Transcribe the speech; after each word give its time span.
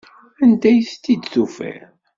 Anda 0.43 0.67
ay 0.69 0.81
t-id-tufiḍ? 1.03 1.81